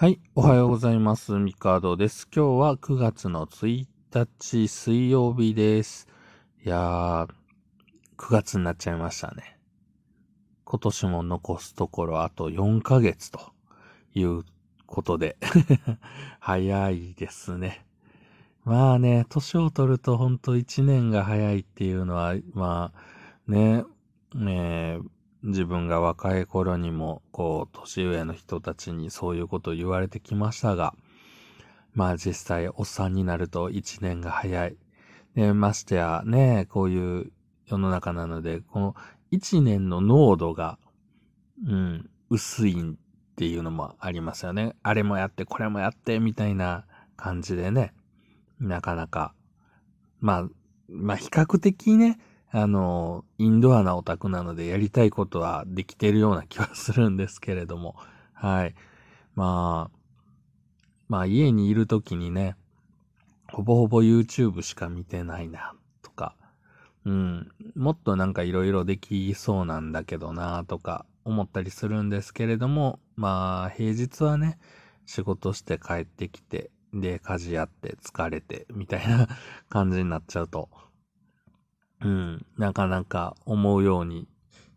[0.00, 1.32] はい、おはようございます。
[1.32, 2.28] ミカードです。
[2.32, 3.84] 今日は9月の1
[4.14, 6.06] 日水曜日です。
[6.64, 7.28] いやー、
[8.16, 9.58] 9月になっちゃいましたね。
[10.64, 13.40] 今年も残すところあと4ヶ月と
[14.14, 14.44] いう
[14.86, 15.36] ことで、
[16.38, 17.84] 早いですね。
[18.64, 23.82] まあね、年を取るとほんと1年が早いっていうのは、まあね、
[24.32, 25.00] ね
[25.42, 30.94] 自分が若い頃にも、こう、年上の人たちにそういうことを言われてきましたが、
[31.94, 34.76] まあ実際、おっさんになると一年が早い。
[35.34, 37.32] で、ましてやね、こういう
[37.66, 38.96] 世の中なので、この
[39.30, 40.78] 一年の濃度が、
[41.66, 44.74] うん、薄いっていうのもありますよね。
[44.82, 46.84] あれもやって、これもやって、みたいな
[47.16, 47.94] 感じでね、
[48.58, 49.34] なかなか、
[50.20, 50.48] まあ、
[50.88, 52.18] まあ比較的ね、
[52.50, 57.96] あの、インドアなオタクなのでやりたいことはできてるような気はするんですけれども、
[58.32, 58.74] はい。
[59.34, 59.98] まあ、
[61.08, 62.56] まあ家にいるときにね、
[63.52, 66.34] ほぼほぼ YouTube しか見てないな、とか、
[67.04, 74.58] うん、もっとなんか色々できそうなんだけどな、とか思ったりするんですけれども、まあ平日はね、
[75.06, 79.28] 仕事して帰ってきて、で、家事やって疲れて、みたいな
[79.68, 80.68] 感じになっちゃうと、
[82.00, 84.28] うん、なかなか思うように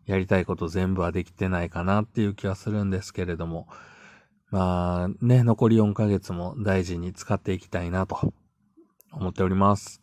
[0.06, 3.68] やりたいこと全部はできてないかなっていう気はするんですけれども、
[4.50, 8.32] まあね、残り4ヶ月も大事に使っていきたいなと
[9.12, 10.00] 思っております。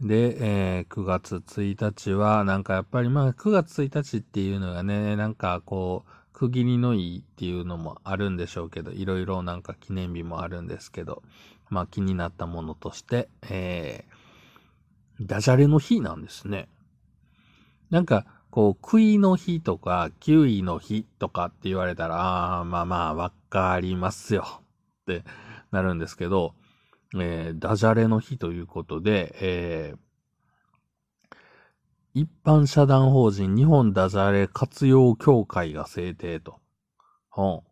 [0.00, 11.22] で、えー9月1日は、なんかやっぱりまあ9月1日っていうのがね、なんかこう、区切りのいいっていうのもあるんでしょうけど、いろいろなんか記念日もあるんですけど、
[11.70, 14.11] まあ気になったものとして、えー
[15.20, 16.68] ダジャレの日なんですね。
[17.90, 24.44] なんか、こう、食いの日とか、キウイの日とかって言われたら、ああ、まあまあ、わかりますよ
[25.02, 25.24] って
[25.70, 26.54] なるんですけど、
[27.14, 29.98] えーダジャレの日ということで、えー
[32.14, 36.60] 一般社団法人日本ダジャレ活用協会が制定と。
[37.30, 37.64] ほ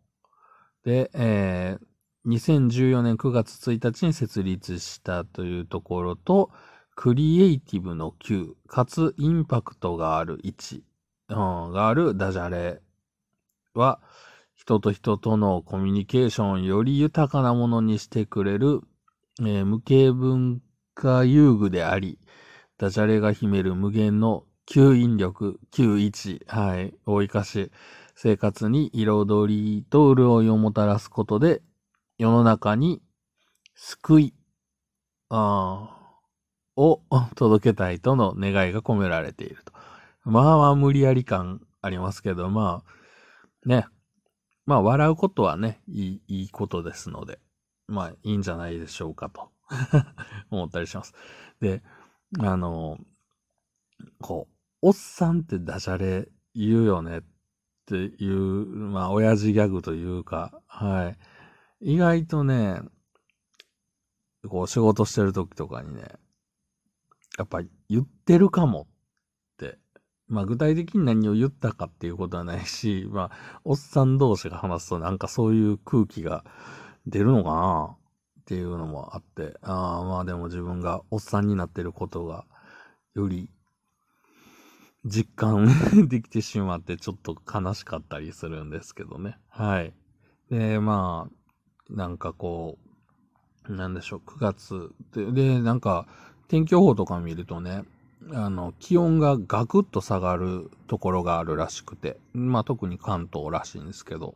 [0.85, 1.85] うで、えー
[2.23, 6.51] 2014年9月1日に設立したというところと、
[6.95, 10.81] クリエイティブの9、かつインパクトがある1、
[11.29, 12.81] うん、があるダジャレ
[13.73, 14.01] は、
[14.55, 18.81] 人と人とのコミュニケーションをより豊かなものにしてくれる、
[19.39, 20.61] えー無形文
[20.93, 22.19] 化遊具であり、
[22.77, 27.71] ダジャレが秘める無限の吸引力、91、はい、を生かし、
[28.15, 31.61] 生活に彩りと潤いをもたらすことで、
[32.17, 33.01] 世の中に
[33.75, 34.33] 救い、
[35.29, 36.00] あー
[36.75, 37.01] を
[37.35, 39.73] 届けたいとの願いが込められていると。
[40.23, 43.85] まあまあ無理やり感ありますけど、まあ、ね。
[44.65, 47.39] まあ笑うことはね、いい、いいことですので、
[47.87, 49.49] まあいいんじゃないでしょうかと
[50.51, 51.13] 思ったりします。
[51.59, 51.83] で、
[52.39, 52.97] あの、
[54.19, 57.21] こう、おっさんってダジャレ言うよねっ
[57.85, 61.15] ていう、まあ親父ギャグというか、は
[61.81, 61.93] い。
[61.93, 62.81] 意外とね、
[64.47, 66.03] こう仕事してる時とかにね、
[67.41, 69.79] やっぱ言ってるかもって。
[70.27, 76.45] まあ具体的に何を言ったかっていうことはないし、 まあ、おっさん同士が話すとなんかそういう空気が
[77.07, 77.97] 出るのかな
[78.41, 82.45] っていうのもあって、ああ、まあでも自分がおっさんになってることが
[83.15, 83.49] より
[85.03, 85.67] 実感
[86.07, 89.39] できてしまってちょっと悲しかったりするんですけどね。
[89.49, 89.93] はい。
[90.51, 92.77] で、まあ、なんかこ
[93.67, 96.07] う、なんでしょう、9月で、で、なんか、
[96.51, 97.85] 天気予報とか見るとね、
[98.33, 104.35] あの、気温がガクッと下がるところがあるらしくて、まあ特に関東らしいんですけど、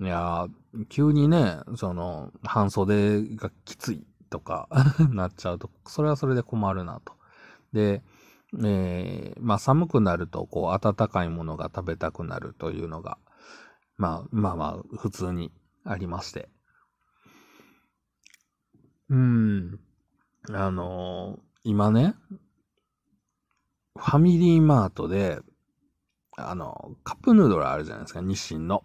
[0.00, 0.46] いや、
[0.88, 4.68] 急にね、その、半袖がきついとか
[5.12, 7.12] なっちゃうと、それはそれで困るなと。
[7.74, 8.02] で、
[8.64, 13.18] えー、まあ寒くなると、こう、暖かいものが食べたくなるというのが、
[13.98, 15.52] まあまあまあ、普通に
[15.84, 16.48] ありまして。
[19.10, 19.78] うん。
[20.50, 22.14] あのー今ね、
[23.96, 25.38] ファミリーマートで、
[26.36, 28.84] あの、カップヌードルあるじゃないですか、日清の。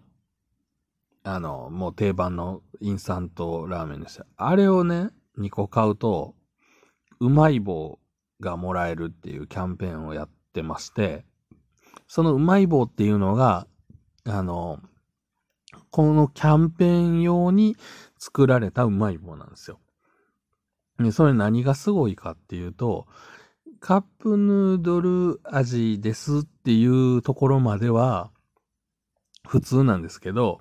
[1.24, 4.24] あの、もう定番のインスタントラーメンですよ。
[4.38, 6.34] あれをね、2個買うと、
[7.18, 7.98] うまい棒
[8.40, 11.26] がもらえるっていうキャンペーンをやってまして、
[12.08, 13.66] そのうまい棒っていうのが、
[14.24, 14.80] あの、
[15.90, 17.76] このキャンペーン用に
[18.18, 19.78] 作られたうまい棒なんですよ。
[21.04, 23.06] で、それ何がすごいかっていうと、
[23.80, 28.30] カップヌードル味ですっていうところまでは
[29.46, 30.60] 普通なんですけど、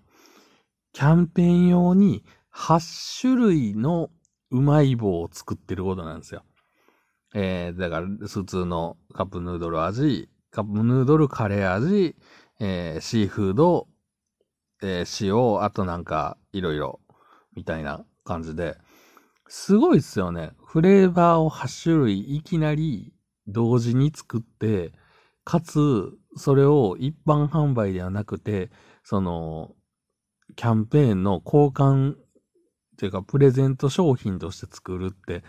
[0.94, 4.10] キャンペーン用に8種類の
[4.52, 6.44] うまい棒を作ってることなんですよ。
[7.36, 12.16] えー、だから、普通のカップヌードル味、カップヌードルカレー味、
[12.60, 13.88] えー、シーフード、
[14.82, 17.00] えー、塩、あとなんか、いろいろ、
[17.56, 18.78] みたいな感じで、
[19.50, 20.52] すごいっすよね。
[20.64, 23.12] フレーバーを8種類いきなり
[23.48, 24.94] 同時に作って、
[25.44, 28.70] かつ、それを一般販売ではなくて、
[29.04, 29.72] その、
[30.56, 32.18] キャンペーンの交換っ
[33.00, 35.44] ていうか、プレゼント商品として作るって、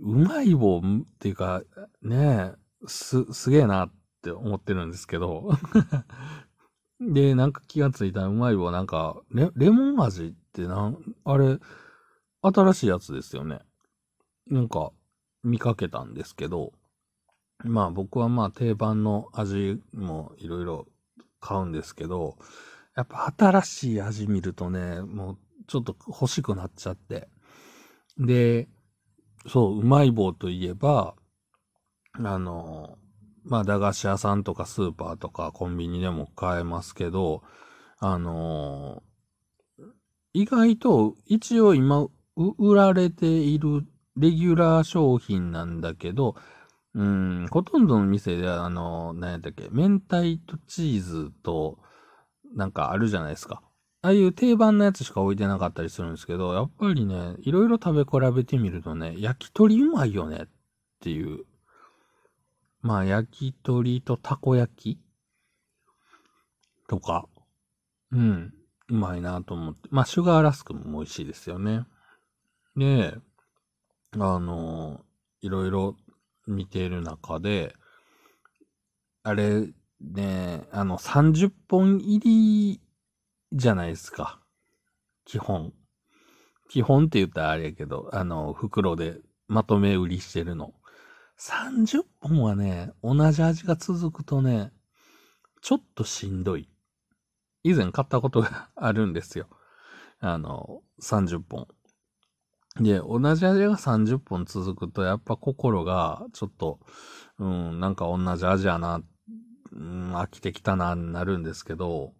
[0.00, 0.82] うまい棒っ
[1.20, 1.62] ていうか、
[2.02, 2.54] ねえ、
[2.88, 3.92] す、すげえなっ
[4.22, 5.50] て思ってるんですけど。
[7.00, 11.60] で、なんか気がついたらうまい棒なんか、レ、レモン味ってなん、あれ、
[12.42, 13.60] 新しいやつですよね。
[14.48, 14.92] なんか、
[15.42, 16.72] 見かけたんですけど、
[17.64, 20.86] まあ僕はまあ定番の味もいろいろ
[21.40, 22.36] 買うんですけど、
[22.96, 27.28] やっぱ新しい味見るとね、もうちょっと欲しくなっちゃって。
[28.18, 28.68] で、
[29.48, 31.14] そう、うまい棒といえば、
[32.14, 32.98] あの、
[33.44, 37.42] まあ、駄菓子屋さんとかスーパーとかコンビニでも買えますけど、
[37.98, 39.02] あの
[40.32, 43.86] 意外と一応今売られている
[44.16, 46.34] レギュラー商品なんだけど、
[46.94, 51.78] うん、ほとんどの店ではあの、何やったっけ、明太とチーズと、
[52.54, 53.62] なんかあるじゃないですか。
[54.02, 60.48] ああいう定番のやつしか置いてなかったりするんですけど、やっぱりね、いろいろ食べ比べてみるとね、焼き鳥うまいよねっ
[61.00, 61.44] ていう。
[62.82, 65.00] まあ、焼き鳥とたこ焼き
[66.88, 67.26] とか、
[68.10, 68.52] うん、
[68.88, 69.88] うまいなと思って。
[69.92, 71.86] まあ、シュガーラスクも美味しいですよね。
[72.76, 73.14] で、
[74.18, 75.00] あの、
[75.40, 75.96] いろいろ
[76.46, 77.74] 見ている中で、
[79.22, 79.68] あれ、
[80.00, 82.80] ね、あの、30本入り
[83.52, 84.40] じゃないですか。
[85.24, 85.72] 基本。
[86.68, 90.72] 基本って言ったらあれやけど、あの、袋でまとめ売りしてるの。
[91.38, 94.72] 30本はね、同じ味が続くとね、
[95.60, 96.68] ちょっとしんどい。
[97.62, 99.46] 以前買ったことがあるんですよ。
[100.20, 101.68] あの、30本。
[102.76, 106.80] で、同じ味が30本続くと、やっぱ心が、ちょっと、
[107.38, 109.02] うん、なんか同じ味やな、
[109.72, 112.14] うん、飽きてきたな、なるんですけど、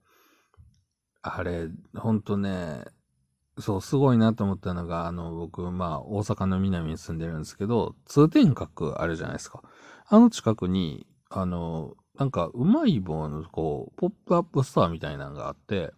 [1.22, 2.84] あれ、ほんとね、
[3.58, 9.62] そう、すごいなと思ったのが、あの、僕、まあ、大阪の南に住んでるんですけど、通天閣あるじゃないですか。
[10.08, 15.92] あの近くに、あの、なんか、うまい棒の、こう、ポップアップストアみたいなのがあって、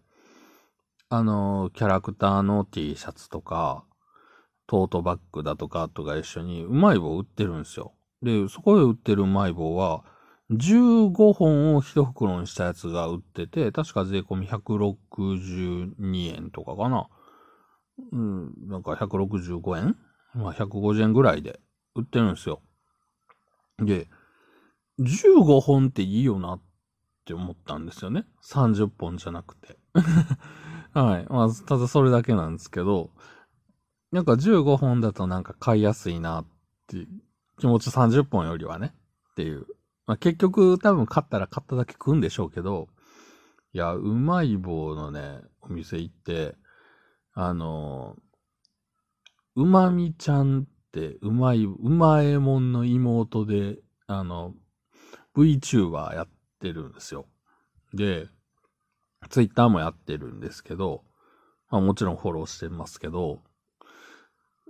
[1.08, 3.84] あの、キャラクターの T シャツとか、
[4.66, 7.92] トートバッグだとかとか一緒にうまい棒売ってるんですよ。
[8.22, 10.04] で、そこで売ってるうまい棒は、
[10.50, 17.08] 15本を1袋にしたやつが売ってて、確か税込み162円とかかな。
[18.12, 19.96] うん、なんか165円？
[20.34, 21.60] まあ150円ぐらいで
[21.94, 22.60] 売ってるんですよ。
[23.78, 24.08] で、
[25.00, 26.62] 15本っていいよなっ
[27.24, 28.24] て思ったんですよね。
[28.44, 29.78] 30本じゃなくて。
[30.92, 31.26] はい。
[31.28, 33.10] まあ、ただそれだけなんですけど、
[34.14, 36.46] なんか15本だとなんか買いやすいなっ
[36.86, 37.06] て
[37.58, 38.94] 気持ち30本よりはね
[39.32, 39.66] っていう
[40.06, 42.88] まあ、結局多分買ったら買っただけ食うんでしょうけど、
[43.72, 46.54] いや、うまい棒のね、お店行って、
[47.32, 48.16] あの、
[49.56, 54.54] うまみちゃんってうまい、うまえもんの妹で、あの、
[55.34, 56.28] VTuber やっ
[56.60, 57.26] てるんですよ。
[57.94, 58.28] で、
[59.30, 61.02] ツイッターもやってるんですけど、
[61.70, 63.40] まあもちろんフォローしてますけど、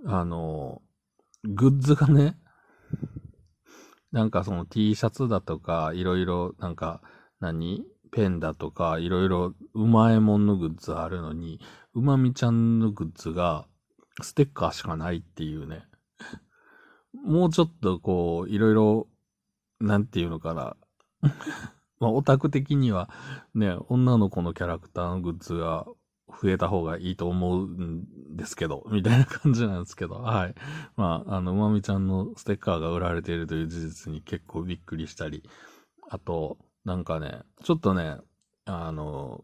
[0.05, 0.81] あの、
[1.43, 2.37] グッズがね、
[4.11, 7.01] なんかその T シャツだとか、いろいろなんか、
[7.39, 7.85] 何？
[8.11, 11.59] ペンだとか、いろいろうまいもんのグッズあるのに、
[11.93, 13.67] うまみちゃんのグッズが
[14.21, 15.83] ステッカーしかないっていうね。
[17.25, 19.07] もうちょっとこう、いろいろ、
[19.81, 20.77] なんていうのかな。
[21.99, 23.09] まあ、オタク的には、
[23.53, 25.85] ね、女の子のキャラクターのグッズが
[26.27, 30.55] 増えた方がいいと思うんですけど、みたいな感じなんですけど、はい。
[30.95, 35.43] まあ、あの、うまみちゃんのステッカーが売られているという事実に結構びっくりしたり、
[36.09, 38.17] あと、なんかね、ちょっとね、
[38.65, 39.41] あの、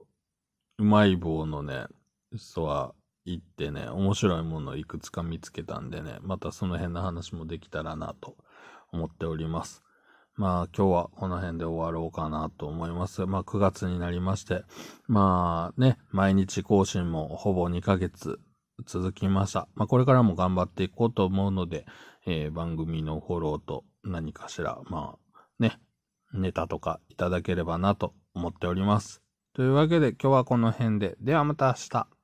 [0.78, 1.86] うまい棒のね、
[2.34, 2.94] 人は
[3.26, 8.36] 行ってね、面白いものをいくつか見つけたんでね、またその辺の話もできたらなと
[8.92, 9.84] 思っております。
[10.42, 13.28] まあ今日はこの辺で終わろうかなと思います。
[13.28, 14.64] まあ9月になりまして、
[15.06, 18.40] まあね、毎日更新もほぼ2ヶ月
[18.88, 19.68] 続きました。
[19.76, 21.86] まあこれからも頑張っていこうと思うので、
[22.26, 25.78] えー、番組のフォローと何かしら、まあね、
[26.34, 29.22] ネタとかいただければなと思っております。
[29.54, 32.21] というわけで今日はこの辺で、ではまた明日。